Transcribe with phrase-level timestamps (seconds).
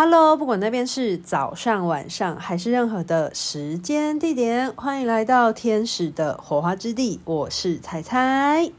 [0.00, 7.18] Hello，不管那边是早上、晚上，还是任何的时间地点，欢迎来到天使的火花之地。
[7.24, 8.70] 我是采采。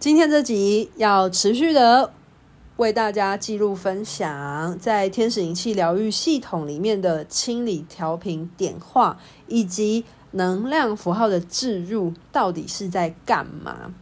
[0.00, 2.12] 今天这集要持续的
[2.76, 13.94] 为大家记录分享，在天使灵气疗愈系统里面的清理、调频、点化，以及能量符号的置入，到底是在干嘛？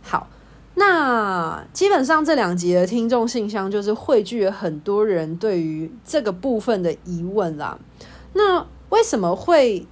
[0.00, 0.28] 好。
[0.74, 7.78] 那基本上这两集的听众信箱就是汇聚了很多人对于这个部分的疑问啦。
[8.32, 9.86] 那为什么会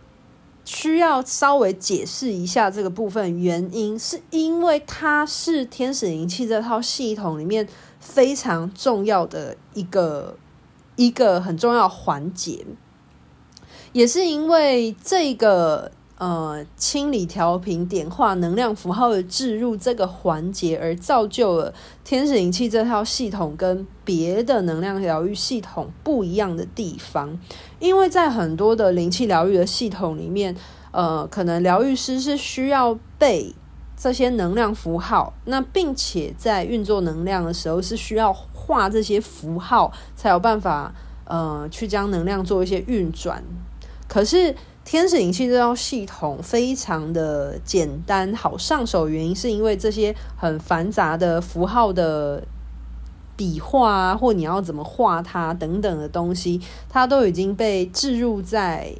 [0.64, 3.38] 需要稍微解释一下这个部分？
[3.38, 10.36] 原因是因为它是天使灵气这套系统里面非常重要的一个
[10.96, 12.64] 一个很重要环节，
[13.92, 15.92] 也是因为这个。
[16.20, 21.72] 呃，清理、调频、点化能量符号的置入这个环节，而造就了
[22.04, 27.38] 天使灵气这套系统跟别的能量疗愈系统不一样的地方。
[27.78, 30.54] 因为在很多的灵气疗愈的系统里面，
[30.90, 33.54] 呃，可能疗愈师是需要背
[33.96, 40.94] 这些能量符号，那并且在运作能量的时候是需要画这些符号，才有办法
[41.24, 43.42] 呃去将能量做一些运转。
[44.06, 44.54] 可是。
[44.90, 52.42] 天使灵气这套系统非常的简单好上手，原因是因为这些很繁杂的符号的
[53.36, 58.92] 笔画啊，或你要怎么画它等等的东西，它都已经被置入在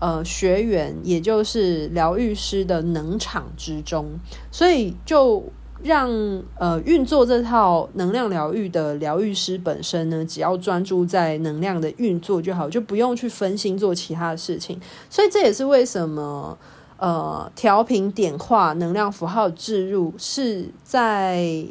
[0.00, 4.20] 呃学员，也就是疗愈师的能场之中，
[4.50, 5.44] 所以就。
[5.82, 6.10] 让
[6.58, 14.80] 呃运作这套能量疗愈的疗愈师本身呢，只要专注在能量的运作就好，就不用去分心做其他的事情。
[15.10, 16.58] 所以这也是为什么
[16.96, 21.66] 呃调频点化能量符号置入是在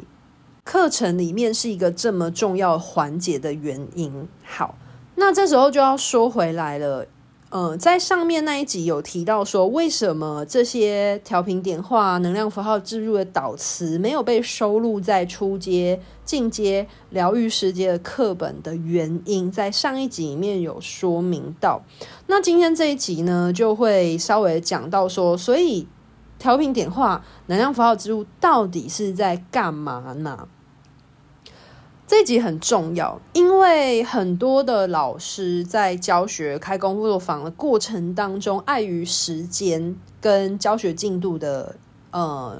[0.64, 4.28] 课程里面是一个这么重要环节的原因。
[4.44, 4.76] 好，
[5.16, 7.06] 那这时候就要说回来了。
[7.58, 21.80] 嗯、在上面那一集有提到说，为什么这些调频点化能量符号置入的导词没有被收录在初阶、进阶疗愈师阶的课本的原因，在上一集里面有说明到。
[22.26, 25.88] 那今天这一集呢，就会稍微讲到说，所以
[26.38, 30.46] 调频点化能量符号置入到底是在干嘛呢？
[32.06, 41.76] 这集很重要，因为很多的老师在教学、开工作坊的过程当中，碍于时间跟教学进度的
[42.12, 42.56] 呃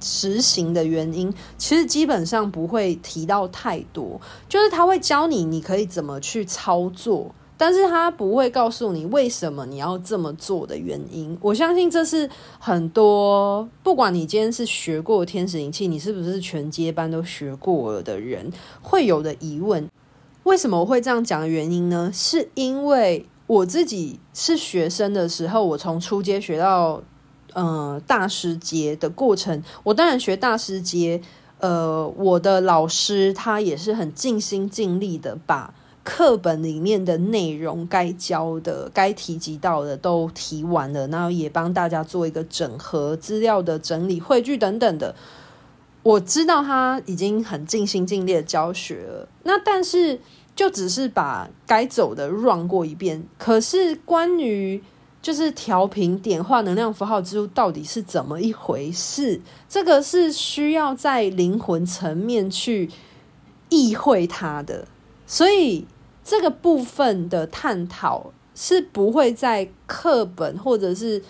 [0.00, 7.32] 实行的原因，其实基本上不会提到太多，就是他会教你你可以怎么去操作。
[7.56, 11.38] 但是他不会告诉你为什么你要这么做的原因。
[11.40, 12.28] 我相信这是
[12.58, 19.88] 很多不管你今天是学过天使灵气，你是不是全阶班都学过了的人会有的疑问。
[20.42, 22.10] 为什么我会这样讲的原因呢？
[22.12, 27.02] 是因为我自己是学生的时候，我从初阶学到
[27.52, 31.22] 呃大师阶的过程，我当然学大师阶，
[31.60, 35.72] 呃，我的老师他也是很尽心尽力的把。
[36.04, 45.14] 课本里面的内容该教的、该提及到的都提完了，然后也帮大家做一个整合资料的整理、汇聚等等的。
[46.02, 50.20] 我知道他已经很尽心尽力的教学了，那但是
[50.54, 53.26] 就只是把该走的 run 过一遍。
[53.38, 54.82] 可是关于
[55.22, 62.90] 就是调频点化能量符号之路到底是怎么一回事，这个是需要在灵魂层面去
[63.70, 64.86] 意会它的，
[65.26, 65.86] 所以。
[66.24, 71.22] 这个部分的探讨是不会在课本或者是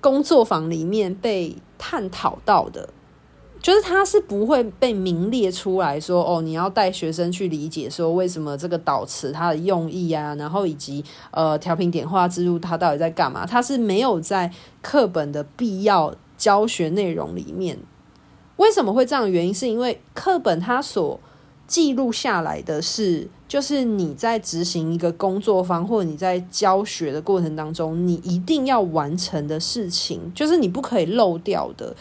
[0.00, 2.90] 工作坊里面被探讨到的，
[3.60, 17.78] 就是它是不会被名列出来说，哦，你要带学生去理解说为什么这个导词它的用意啊，然后以及呃调频点化之路它到底在干嘛，它是没有在课本的必要教学内容里面。
[18.56, 21.18] 为什么会这样的原因，是因为课本它所
[21.70, 23.28] 记录下来的是。
[23.50, 31.92] 就是你在执行一个工作方，或者你在教学的过程当中，你一定要完成的事情，就是你不可以漏掉的。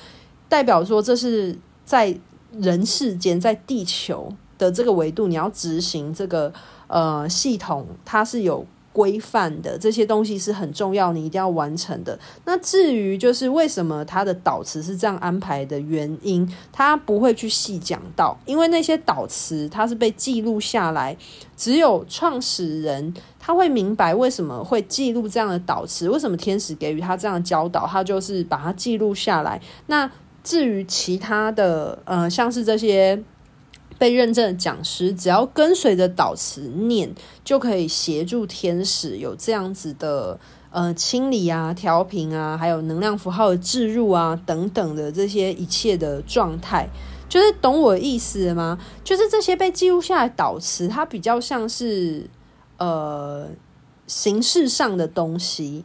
[0.47, 2.15] 代表说，这是在
[2.51, 6.53] 人世间，在地球的这个维度，你要执行这个
[6.85, 8.63] 呃系统，它是有。
[8.99, 12.19] 规范的这些东西是很重要，你一定要完成的。
[12.43, 21.15] 那至于就是为什么他的导词是这样安排的原因，他不会去细讲到，因为那些导词它是被记录下来，
[21.55, 29.61] 只有创始人他会明白为什么会记录这样的导词，为什么天使给予他这样的教导，他就是把它记录下来。
[29.87, 30.11] 那
[30.43, 33.23] 至于其他的，呃，像是这些。
[33.99, 37.13] 被认证的讲师，只要跟随着导词念，
[37.43, 40.39] 就可以协助天使有这样子的
[40.71, 46.87] 呃清理啊、调频啊，还有能量符号的置入啊等等的这些一切的状态，
[47.27, 48.79] 就是懂我意思吗？
[49.03, 52.29] 就是这些被记录下来导词，它比较像是
[52.77, 53.49] 呃
[54.07, 55.83] 形式上的东西。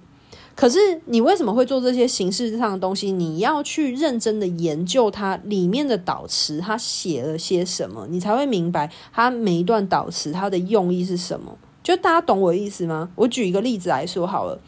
[0.56, 3.11] 可是你为什么会做这些形式上的东西？
[3.11, 11.59] 你要去认真的研究它里面的导词，它写了些什么，你才会明白它每一段导词它的用意是什么。
[11.83, 13.11] 就大家懂我的意思吗？
[13.17, 14.61] 我举一个例子来说好了，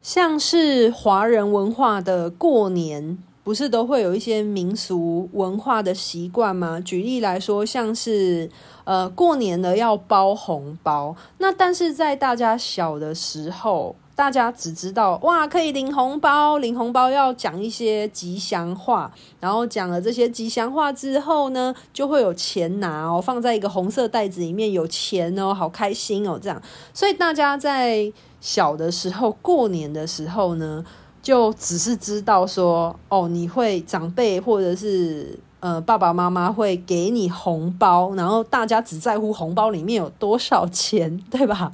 [0.00, 6.80] 像是华人文化的过年，不是都会有一些民俗文化的习惯吗？
[6.80, 8.50] 举例来说，像是
[8.84, 13.94] 呃过年了要包红包，那但是在大家小的时候。
[14.18, 26.60] 大家只知道哇，可以领红包，领红包要讲一些吉祥话，然后讲了这些吉祥话之后呢，就会有钱拿哦，放在一个红色袋子里面，有钱哦，好开心哦，这样。
[26.92, 30.84] 所以大家在小的时候，过年的时候呢，
[31.22, 41.72] 就只是知道说，哦，你会长辈或者是呃爸爸妈妈会给你红包，然后大家只在乎红包里面有多少钱，对吧？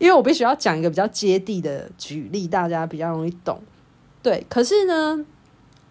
[0.00, 3.60] 因为我必须要讲一个比较接地的举例，大家比较容易懂。
[4.22, 5.26] 对，可是呢，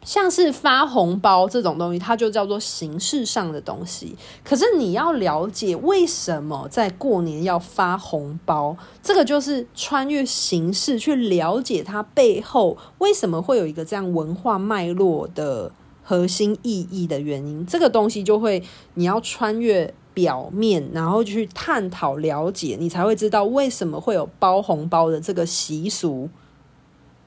[0.04, 4.16] 像是发红包这种东西，它就叫做形式上的东西。
[4.44, 15.72] 可是你要了解为什么在过年要发红包，这个就是穿越形式去了解它背后为什么会有一个这样文化脉络的
[16.04, 17.64] 核心意义的原因。
[17.64, 18.64] 这个东西就会
[18.96, 19.94] 你要穿越。
[20.14, 26.30] 表面，然后去探讨了解，你才会知道为什么会有包红包的这个习俗。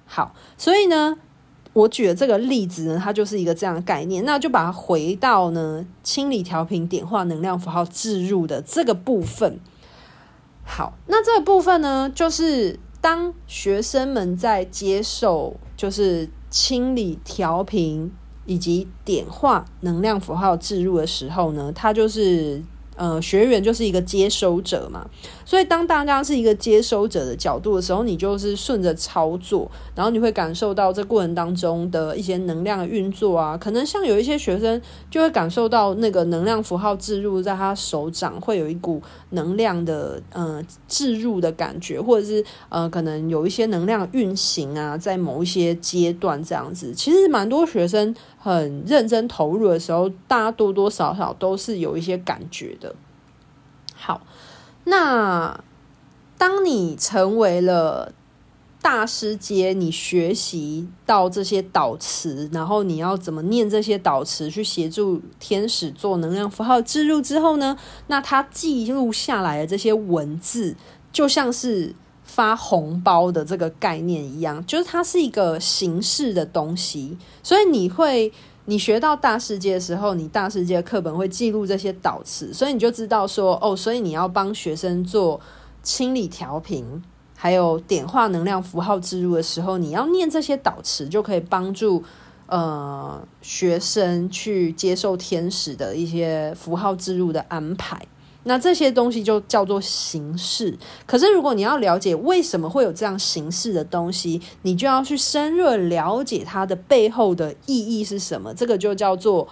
[0.04, 1.16] 好，所以呢，
[1.72, 4.22] 我举的这个例子呢，它就是一个这样的概念。
[4.26, 9.58] 那就把它回到呢，清理调频点化能量符号置入的这个部分。
[10.64, 18.12] 好，那这个部分呢，就是当学生们在接受就是清理调频
[18.44, 22.62] 以及点化能量符号置入的时候呢，它就是。
[23.02, 25.04] 呃，学员就是一个接收者嘛，
[25.52, 39.02] 所以当大家是一个接收者的角度的时候，你就是顺着操作，然后你会感受到这过程当中的一些能量的运作啊，可能像有一些学生就会感受到那个能量符号置入在他手掌，会有一股
[39.32, 48.16] 能量的呃置入的感觉，或者是呃可能有一些能量运行啊，在某一些阶段这样子，其实蛮多学生。
[48.38, 52.94] 很认真投入的时候，大家多多少少都是有一些感觉的。
[53.94, 54.20] 好，
[54.84, 55.62] 那
[56.38, 58.12] 当你成为了
[58.80, 67.76] 大师阶，你学习到这些导词，然后你要怎么念这些导词去协助天使做能量符号置入之后呢？
[68.06, 70.76] 那它记录下来的这些文字，
[71.12, 71.94] 就像是。
[72.24, 78.32] 发红包的这个概念一样，就是它是一个形式的东西，所以你会，
[78.66, 85.40] 你学到大世界的时候，你大世界课本会记录这些导词，所以你就知道说，哦，所以你要帮学生做
[85.82, 87.02] 清理调频，
[87.36, 92.04] 还有点化能量符号置入的时候，你要念这些导词，就可以帮助
[92.46, 98.00] 呃学生去接受天使的一些符号置入的安排。
[98.44, 100.76] 那这些东西就叫做形式。
[101.06, 108.52] 可是，如果你要了解为什么会有这样形式的东西，你就要去深入了解它的背后的意义是什么。
[108.52, 109.46] 这个就叫做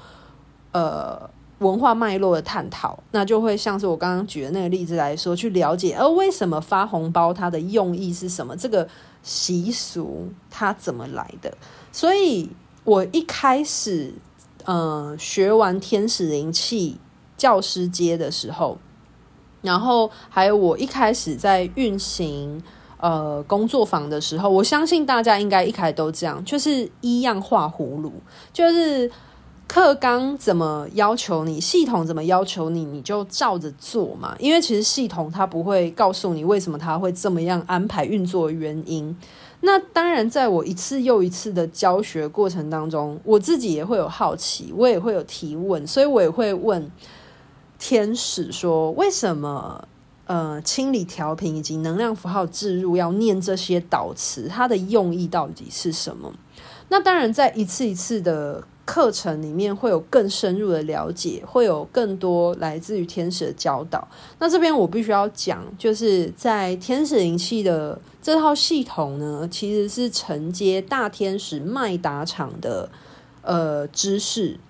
[0.72, 2.98] 呃文化脉络的探讨。
[3.12, 8.56] 那就会像是我刚刚举的那个例子来说，去了解，而为什么发红包它的用意是什么？
[8.56, 8.88] 这个
[9.22, 11.56] 习俗它怎么来的？
[11.92, 12.50] 所以
[12.82, 14.14] 我一开始
[14.64, 16.98] 呃学完天使灵气。
[17.40, 18.76] 教师阶的时候，
[19.62, 22.62] 然后还有我一开始在运行
[22.98, 28.12] 呃工作坊的时候，我相信大家应该一开始都这样，就是一样画葫芦，
[28.52, 29.10] 就是
[29.66, 34.36] 课纲怎么要求你，系统怎么要求你，你就照着做嘛。
[34.38, 39.16] 因为其实系统它不会告诉你为什么它会这么样安排运作的原因。
[39.62, 46.90] 那当然，在我一次又一次的教学过程当中，我自己也会有好奇，我也会有提问，所以我也会问。
[47.80, 49.88] 天使说：“为什么
[50.26, 54.46] 呃清理调频以及能量符号置入要念这些导词？
[54.48, 56.32] 它的用意到底是什么？
[56.90, 64.06] 那当然，在一次一次的课程里面，会有更深入的了解，会有更多来自于天使的教导。
[64.38, 72.90] 那这边我必须要讲，就是在天使灵气的这套系统呢，其实是承接大天使麦达场的
[73.40, 74.60] 呃知识。”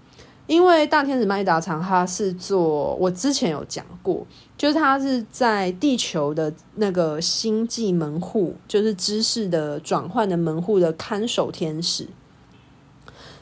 [0.51, 4.27] 因为大天使麦达场它是做，我之前有讲过，
[4.59, 12.09] 就是它是在地球的那个星际门户，就是知识的转换的门户的看守天使。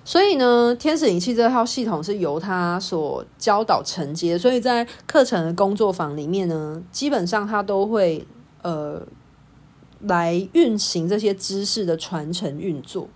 [0.05, 8.27] 所以呢，天使灵气这套系统是由他所教导承接，所以在课程的工作坊里面呢，基本上他都会
[8.61, 9.01] 呃
[10.01, 13.09] 来运行这些知识的传承运作。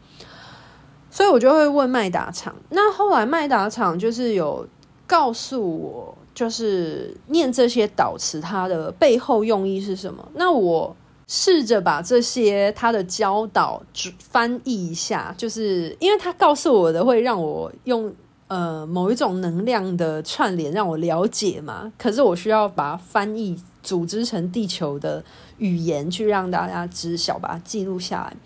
[1.13, 4.67] 所以我就会问麦达场，那后来麦达场就是有
[5.07, 10.27] 告诉我，就是念这些导词它的背后用意是什么？
[10.35, 10.97] 那我。
[11.29, 13.83] 试着把这些他的教导
[14.19, 18.13] 翻译一下，就是因为他告诉我的会让我用
[18.49, 25.25] 呃某一种能量的串联让我了解嘛，可是我需要把它翻译组织成地球的
[25.57, 28.37] 语言去让大家知晓，把它记录下来。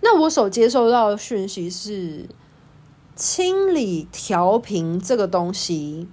[0.00, 2.26] 那我所接收到的讯息是，
[3.14, 6.08] 清理调频这个东西，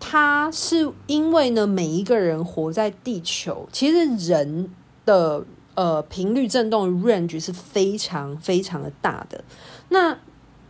[0.00, 4.70] 它是因为呢每一个人活在地球，其实人。
[5.06, 5.44] 的
[5.76, 9.44] 呃频率震动 range 是非常非常的大的。
[9.90, 10.18] 那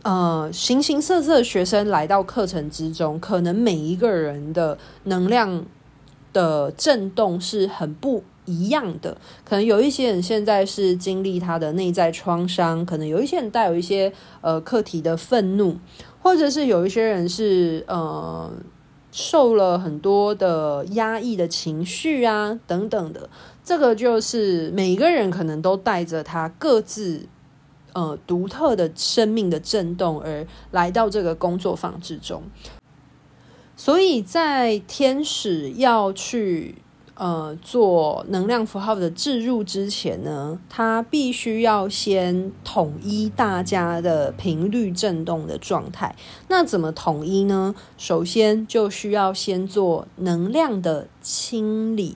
[0.03, 5.65] 呃形形色色的学生来到课程之中，可能每一个人的能量
[6.31, 9.15] 的震动是很不一样的。
[9.45, 14.11] 可能有一些人现在是经历他的内在创伤，可能有一些人带有一些
[14.41, 15.77] 呃课题的愤怒，
[16.23, 18.51] 或者是有一些人是呃。
[19.09, 23.27] 受了很多的压抑的情绪啊，等等的，
[23.63, 27.25] 这个就是每个人可能都带着他各自
[27.93, 32.43] 呃独特的生命的震动而来到这个工作坊之中，
[33.75, 36.75] 所以在天使要去。
[37.19, 46.15] 呃，做能量符号的置入之前呢，它必须要先统一大家的频率振动的状态。
[46.47, 47.73] 那怎么统一呢？
[47.97, 52.15] 首先就需要先做能量的清理，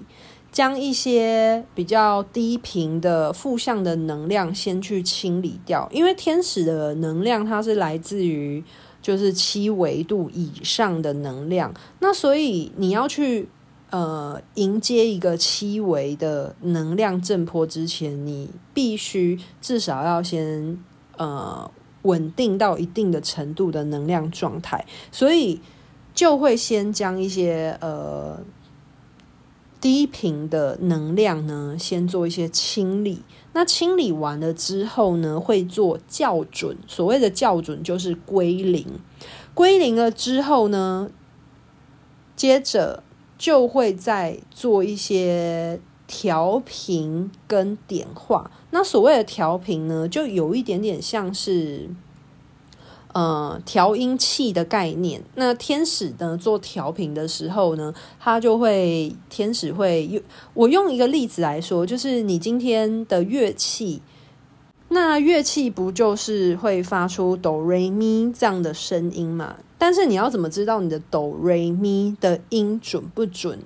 [0.52, 5.90] 将一些比较低频的负向的能量先去清理掉。
[5.92, 8.64] 因为天使的能量它是来自于
[9.02, 13.50] 就是七维度以上的能量，那所以你要去。
[13.92, 20.82] 呃，迎接一个七维的能量震波之前，你必须至少要先
[21.18, 21.70] 呃
[22.04, 25.60] 稳定到一定的程度的能量状态，所以
[26.14, 28.40] 就会先将一些呃
[29.82, 33.24] 低频的能量呢，先做一些清理。
[33.52, 36.78] 那清理完了之后呢，会做校准。
[36.88, 38.88] 所谓的校准就是归零。
[39.54, 41.12] 归零了之后呢，
[42.38, 43.04] 接着。
[43.42, 48.52] 就会在做一些调频跟点化。
[48.70, 51.90] 那所谓的调频呢，就有一点点像是
[53.14, 55.24] 呃调音器的概念。
[55.34, 60.22] 那天使呢做调频的时候呢，他就会天使会用
[60.54, 64.04] 我用一个例子来说，就是你今天的乐器，
[64.90, 69.56] 那乐器不就是会发出哆瑞咪这样的声音嘛？
[69.82, 73.58] 但是你要怎么知道你的哆瑞咪的音准不准？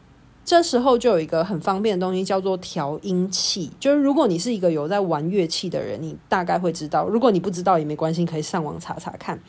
[0.46, 3.70] 这时候就有一个很方便的东西叫做调音器。
[3.82, 9.42] 就是如果你是一个有在玩乐器的人，你大概会知道；如果你不知道也没关系，可以上网查查看。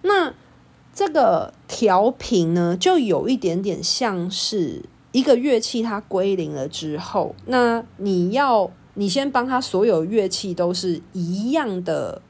[0.00, 0.32] 那
[0.94, 12.22] 这个调频呢，就有一点点像是一个乐器它归零了之后，那你要你先帮它所有乐器都是一样的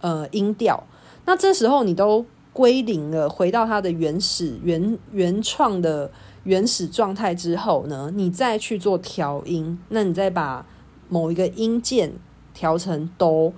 [0.00, 0.82] 呃音调，
[1.24, 2.26] 那这时候你都。
[2.58, 6.10] 归零了，回到它的原始、原原创的
[6.42, 10.66] 原始状态之后呢，你再去做调音，那你再把
[11.08, 12.14] 某一个音键
[12.52, 13.52] 调成哆，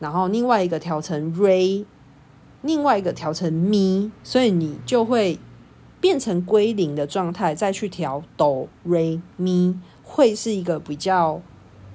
[0.00, 1.84] 然后另外一个调成 re，
[2.62, 5.38] 另外一个调成咪，所以你就会
[6.00, 11.40] 变成归零的状态，再去调哆、re、咪，会是一个比较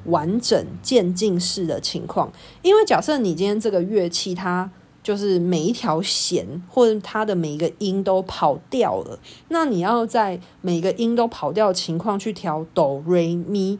[0.05, 2.31] 完整渐进式的情况。
[2.61, 4.71] 因为假设你今天这个乐器它。
[5.05, 9.19] 就是每一条弦或者它的每一个音都跑掉了，
[9.49, 13.77] 那你要在每个音都跑掉的情况去调哆、瑞、咪，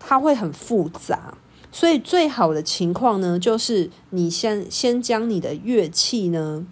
[0.00, 1.36] 它会很复杂。
[1.70, 6.66] 所以最好的情况呢，就是你先先将你的乐器呢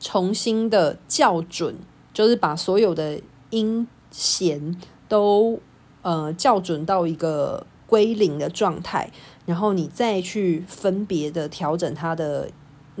[0.00, 1.76] 重新的校准，
[2.14, 4.74] 就是把所有的音弦
[5.06, 5.60] 都
[6.00, 9.10] 呃校准到一个归零的状态，
[9.44, 12.48] 然后你再去分别的调整它的。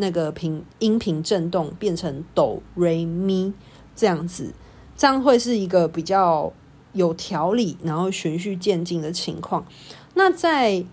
[0.00, 3.52] 那个频音频震动变成哆、瑞、咪
[3.94, 4.54] 这样子，
[4.96, 6.52] 这样会是一个比较
[6.92, 9.66] 有条理，然后循序渐进的情况。
[10.14, 10.84] 那在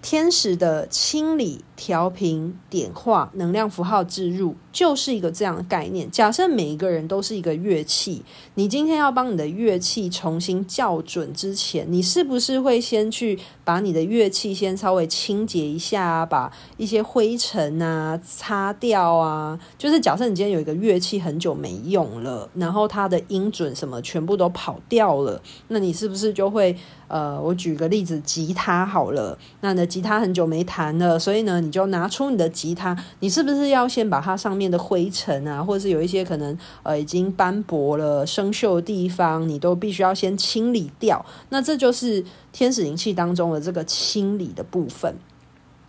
[0.00, 6.10] 天使的清理、调频、点化、能量符号置入，就是一个这样的概念。
[6.10, 8.22] 假设每一个人都是一个乐器，
[8.56, 19.58] 你今天要帮你的乐器重新校准之前，你是不是会先去把你的乐器先稍微清洁一下，把一些灰尘啊擦掉啊？
[19.78, 26.76] 就是假设你今天有一个乐器很久没用了，然后它的音准什么全部都跑掉了，那你是不是就会？
[27.08, 41.24] 呃，我举个例子，吉他好了，那你的吉他很久没弹了，所以呢，你就拿出你的吉他，你是不是要先把它上面的灰尘啊，或者是有一些可能呃已经斑驳了、生锈的地方，你都必须要先清理掉。
[41.50, 45.14] 那这就是天使灵气当中的这个清理的部分。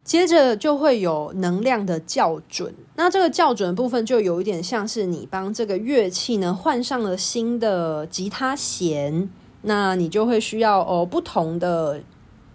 [0.04, 9.30] 接着就会有能量的校准，那这个校准的部分就有一点像是你帮这个乐器呢换上了新的吉他弦。
[9.64, 12.00] 那你就会需要哦不同的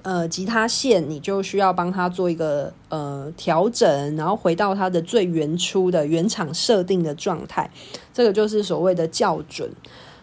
[0.03, 7.71] 呃吉他线，你就需要帮它做一个呃调整，然后回到它的最原初的原厂设定的状态，
[8.13, 9.71] 这个就是所谓的校准。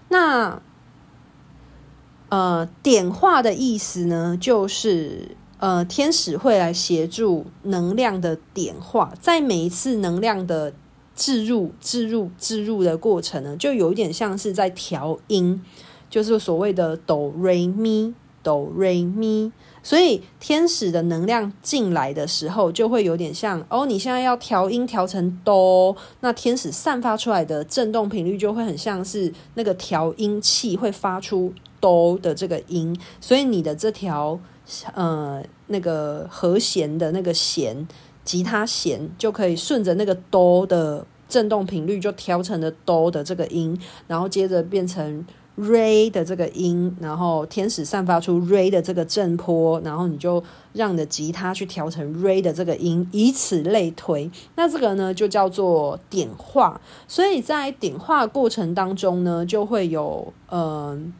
[0.10, 0.62] 那
[2.30, 10.74] 呃点化的意思呢，就是呃天使会来协助能量的点化，在每一次能量的
[11.16, 15.62] 置入、置入、置入的过程呢，就有一点像是在调音。
[16.10, 19.52] 就是所谓的哆瑞咪哆瑞咪，
[19.90, 34.40] 所以天使的能量进来的时候，就会有点像哦，你现在要调音调成哆，那天使散发出来的震动频率就会很像是那个调音器会发出哆的这个音，所以你的这条
[34.94, 37.88] 呃那个和弦的那个弦，
[38.24, 45.26] 吉他弦就可以顺着那个哆的震动频率就调成了哆的这个音，然后接着变成。
[45.60, 54.32] Ray 的这个音，然后天使散发出 Ray 的这个震波，然后你就让你的吉他去调成 Ray 的这个音，以此类推。
[54.56, 56.80] 那这个呢，就叫做点化。
[57.08, 61.12] 所以在点化过程当中呢，就会有嗯，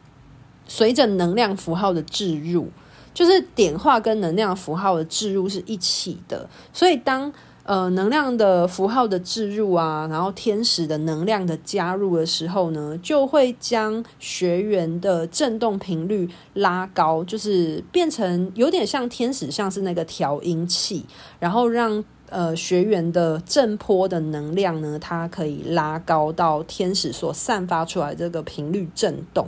[0.66, 2.68] 随着能量符号的置入，
[3.12, 6.48] 就是点化跟能量符号的置入是一起的。
[6.72, 7.30] 所以当
[7.64, 21.04] 呃，能量的符号的置入啊，然后天使的能量的加入的时候呢，就会将学员的振动频率拉高，就是变成有点像天使，像是那个调音器，
[21.38, 29.46] 然后让呃学员的振波的能量呢，它可以拉高到天使所散发出来这个频率振动。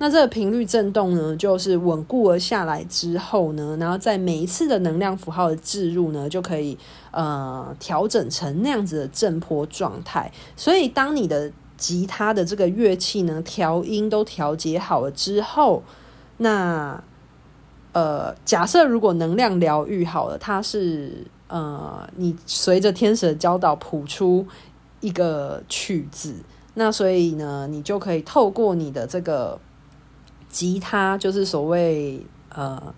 [0.00, 6.78] 那这个频率震动呢，就是稳固而下来之后呢，然后在每一次的能量符号的置入呢，就可以
[7.10, 10.30] 呃调整成那样子的振波状态。
[10.56, 15.82] 所以，当你的吉他的这个乐器呢，调音都调节好了之后，
[16.36, 17.02] 那
[17.92, 24.46] 呃，假设如果能量疗愈好了，它是呃，你随着天使的教导谱出
[25.00, 26.36] 一个曲子，
[26.74, 29.58] 那所以呢，你就可以透过你的这个。
[30.50, 32.94] 吉他就是所谓呃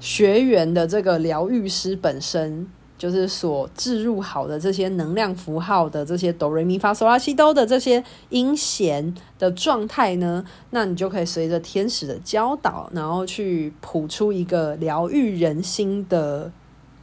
[0.00, 16.50] 学员的这个疗愈师本身，就是所置入好的这些能量符号的这些哆瑞咪发嗦拉西哆的这些音弦的状态呢，那你就可以随着天使的教导，然后去谱出一个疗愈人心的。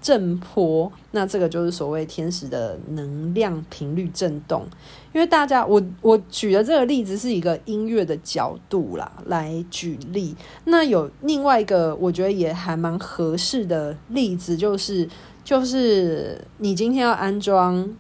[0.01, 4.65] 震波，那这个就是所谓天使的能量频率震动。
[5.13, 10.35] 因为大家，我我举的这个例子是一个音乐的角度啦，来举例。
[10.65, 15.07] 那有另外一个我觉得也还蛮合适的例子，就是
[15.43, 17.93] 就是你今天要安装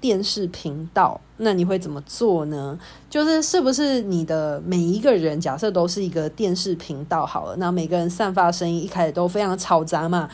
[0.00, 2.78] 电视频道，那你会怎么做呢？
[3.10, 10.30] 就是是不是你的每一个人，假设都是一个电视频道好了，那每个人散发声音一开始都非常嘈杂嘛。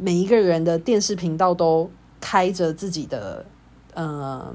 [0.00, 3.44] 每一个人的电视频道都开着自己的
[3.94, 4.54] 呃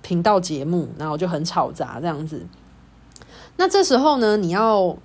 [0.00, 2.46] 频道节目，然后就很吵杂这样子。
[3.58, 4.96] 那这时候呢，你要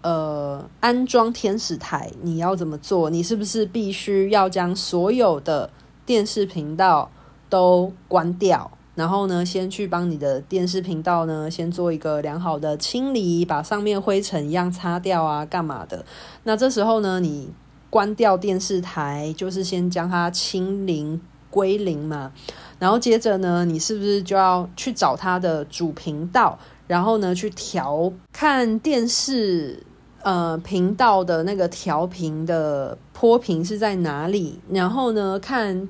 [0.00, 3.10] 呃安装天使台，你要怎么做？
[3.10, 5.68] 你是不是必须要将所有的
[6.06, 7.10] 电视频道
[7.50, 8.70] 都关掉？
[8.94, 16.06] 然后呢，先去帮你的电视频道呢，先做一个良好的清理，把上面灰尘一样擦掉啊，干嘛的？
[16.44, 17.52] 那这时候呢，你。
[17.94, 22.32] 关掉电视台，就是先将它清零归零嘛。
[22.80, 29.80] 然后接着呢，你是不是就要去找它的主频道，然后呢去调看电视
[30.24, 34.58] 呃频道的那个调频的波频是在哪里？
[34.68, 35.88] 然后呢看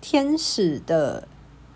[0.00, 1.26] 天使的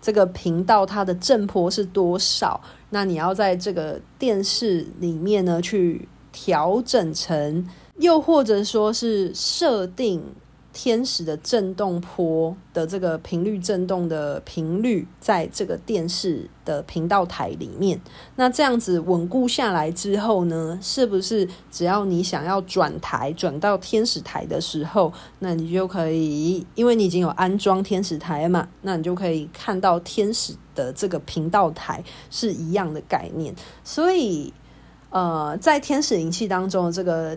[0.01, 2.61] 这个频道它的正波是多少？
[2.91, 7.67] 那你要在这个电视里面呢去调整成。
[7.97, 10.23] 又或者说是设定
[10.73, 17.99] 天使的震动波的这个频率震动的频率，在这个电视的频道台里面。
[18.35, 33.55] 那这样子稳固下来之后呢，是不是只要你想要转台转到天使台的时候，那你就可以，因为你已经有安装天使台嘛，那你就可以看到天使的这个频道台是一样的概念。
[33.83, 34.53] 所以，
[35.09, 37.35] 呃，在天使灵气当中这个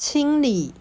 [0.00, 0.72] 清理、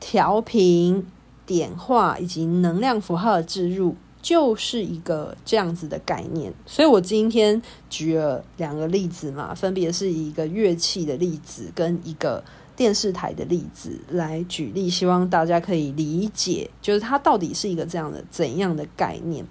[0.00, 1.06] 调频。
[1.46, 6.50] 点化以及能量符号的置入，就是一个这样子的概念。
[6.64, 7.60] 所以我今天
[7.90, 12.42] 举了两个例子嘛，分别是一个乐器的例子跟一个
[12.74, 19.44] 电视台的例子来举例，希望大家可以理解，就是它到底是一个这样的怎样的概念。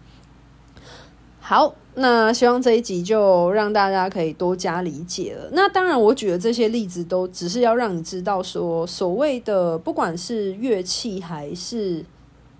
[1.39, 5.49] 好，那希望这一集就让大家可以多加理解了。
[5.51, 12.03] 那当然，我举的这些例子都只是要让你知道说，所谓的不管是乐器还是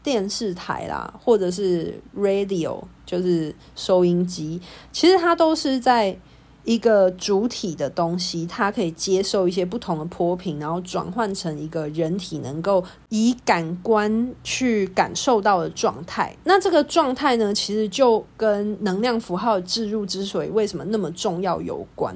[0.02, 6.17] 电视台啦，或者是 radio，就是收音机，其实它都是在。
[6.65, 16.36] 一个主体的东西，它可以接受一些不同的波频，然后转换成一个人体能够以感官去感受到的状态。
[16.45, 22.15] 那这个状态呢，其实就跟能量符号的置入之所以为什么那么重要有关。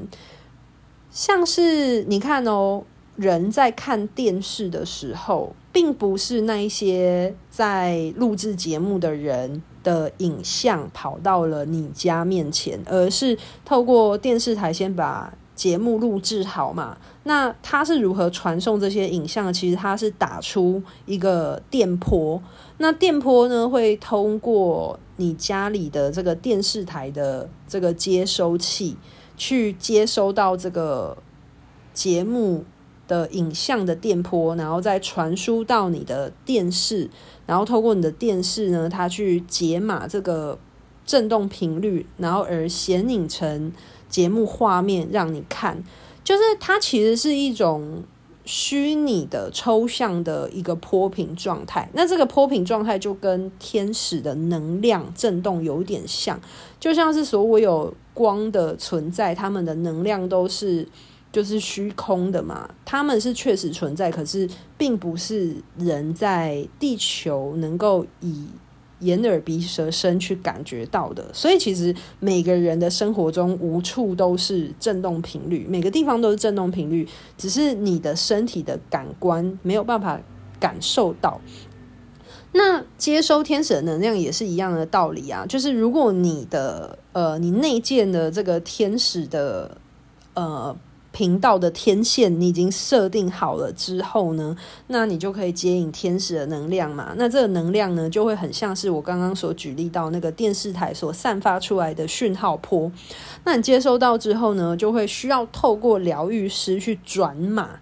[1.11, 2.83] 像是你看哦，
[3.15, 16.97] 人在看电视的时候，并不是那一些在录制节目的人的影像跑到了你家面前，而是透过电视台先把节目录制好嘛。
[17.23, 19.53] 那它是如何传送这些影像？
[19.53, 22.43] 其实它是打出一个电波，
[22.79, 28.97] 那电波呢，会通过你家里的这个电视台的这个接收器
[29.37, 31.17] 去接收到这个
[31.93, 32.65] 节目
[33.07, 37.09] 的影像的电波，然后再传输到你的电视。
[37.45, 40.59] 然后透过你的电视呢，它去解码这个
[41.05, 43.71] 震动频率，然后而显影成
[44.09, 45.81] 节目画面让你看。
[46.25, 48.03] 就是它其实是一种
[48.43, 51.89] 虚拟的抽象的一个波频状态。
[51.93, 56.37] 那这个波频状态就跟天使的能量震动有点像，
[56.81, 60.85] 就像是所有光的存在，它们的能量都是。
[61.37, 68.47] 就是虚空的嘛，他们是确实存在，可是并不是人在地球能够以
[69.01, 71.31] 眼耳鼻舌身去感觉到的。
[71.31, 80.19] 所以其实每个人的生活中无处都是震动频率，每个地方都是震动频率，只是你的身体的感官没有办法
[80.59, 81.39] 感受到。
[82.53, 89.77] 那接收天使的能量也是一样的道理啊，就是如果你的呃你内建的这个天使的
[90.33, 90.75] 呃。
[91.11, 94.55] 频道的天线你已经设定好了之后呢，
[94.87, 97.13] 那你就可以接引天使的能量嘛。
[97.17, 102.91] 那这个能量呢，就会很像是我刚刚所举例到那个电视台所散发出来的讯号波。
[103.43, 107.79] 那你接收到之后呢，就会需要透过疗愈师去转码。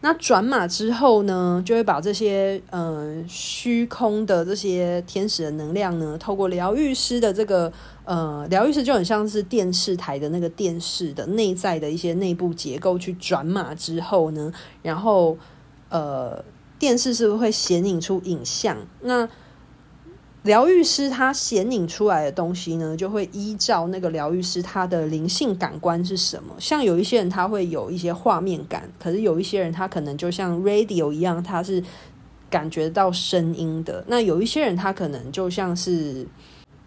[0.00, 7.72] 那转码之后呢，就会把这些嗯虚空的这些天使的能量呢，透过疗愈师的这个
[8.08, 14.50] 呃疗愈师就很像是电视台的那个电视的内在的一些内部结构去转码之后呢，
[14.82, 15.36] 然后
[15.90, 16.42] 呃
[16.78, 18.78] 电视是不是会显影出影像？
[19.02, 19.28] 那
[20.44, 26.54] 疗愈师他显影出来的东西呢，就会依照那个疗愈师他的灵性感官是什么。
[26.58, 31.84] 像有一些人他会有一些画面感，可是有一些人他可能就像 radio 一样，他是
[32.48, 34.02] 感觉到声音的。
[34.06, 36.26] 那有一些人他可能就像是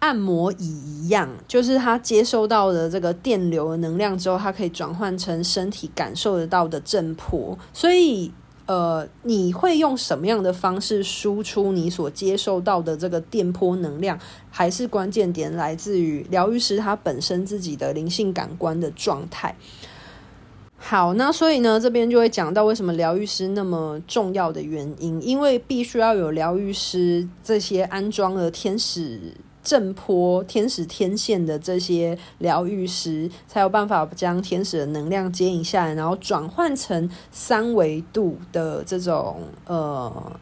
[0.02, 7.58] 按摩椅一样，就是他接收到的这个电流的能量之后，他可以转换成身体感受得到的震波。
[7.72, 8.30] 所以。
[8.64, 14.16] 呃，你会用什么样的方式输出你所接受到的这个电波能量？
[14.50, 19.56] 还是关键点来自于疗愈师他本身自己的灵性感官的状态。
[20.78, 29.34] 好，那所以呢，这边就会讲到为什么疗愈师那么重要的原因，因为必须要有疗愈师这些安装了天使。
[29.62, 40.32] 震波、天使天线的这些疗愈师，才有办法将天使的能量接引下来，然后转换成三维度的这种呃，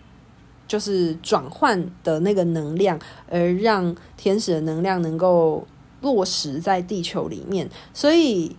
[0.66, 5.66] 就是转换的那个能量，而让天使的能量能够
[6.00, 7.68] 落实在地球里面。
[7.92, 8.56] 所以，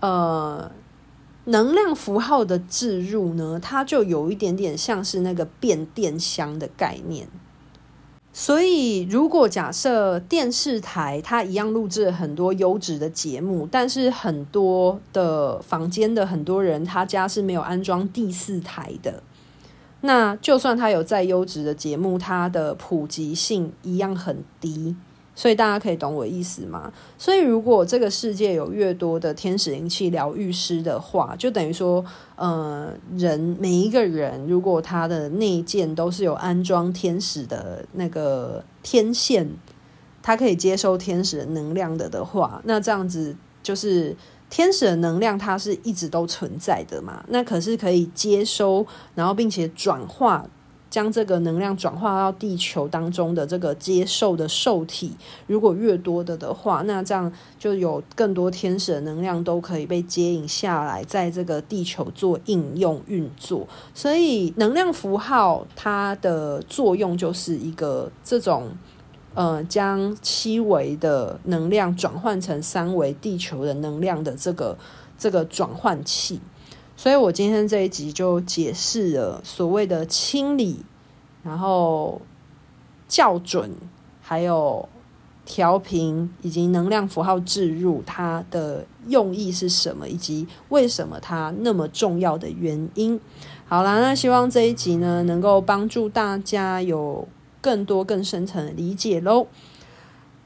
[0.00, 0.70] 呃，
[1.46, 7.26] 能量符号的置入呢，它就有一点点像是那个变电箱的概念。
[8.36, 19.22] 所以，如果假设电视台它一样录制很多优质的节目，但是很多的房间的很多人他家是没有安装第四台的，
[20.00, 24.96] 那就算它有再优质的节目，它的普及性一样很低。
[25.36, 26.92] 所以大家可以懂我意思吗？
[27.18, 32.04] 所以如果这个世界有越多的天使灵气疗愈师的话，就等于说，
[32.36, 39.50] 呃，人每一个人如果他的内建都是有安装天使的那个天线，
[40.22, 44.16] 他可以接收天使的能量的的话，那这样子就是
[44.48, 47.24] 天使的能量，它是一直都存在的嘛。
[47.28, 50.46] 那可是可以接收，然后并且转化。
[50.94, 55.16] 将这个能量转化到地球当中的这个接受的受体，
[55.48, 63.66] 如果越多的的话，那这样就有更多天使的能量都可以被接引下来，在这个地球做应用运作。
[63.92, 68.70] 所以能量符号它的作用就是一个这种，
[69.34, 74.78] 呃，将七维的能量转换成三维地球的能量的这个
[75.18, 76.40] 这个转换器。
[76.96, 80.84] 所以我今天这一集就解释了所谓的清理，
[81.42, 82.22] 然后
[83.08, 83.72] 校准，
[84.22, 84.88] 还有
[85.44, 93.20] 调频，以及能量符号置入，它的用意是什么，以及为什么它那么重要的原因。
[93.66, 97.26] 好啦，那希望这一集呢，能够帮助大家有
[97.60, 99.48] 更多更深层的理解喽。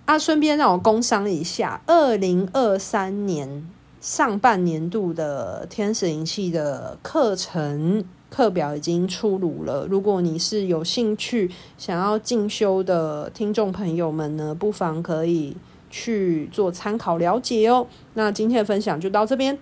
[0.06, 3.68] 啊，顺便让我工商一下，二零二三年。
[4.00, 9.86] 上半年度的天使灵气的课程课表已经出炉了。
[9.86, 15.56] 如果你是有兴趣想要进修的听众朋友们呢，不妨可以
[15.90, 17.86] 去做参考了解哦。
[18.14, 19.58] 那今天的分享就到这边，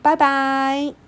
[0.00, 1.07] 拜拜。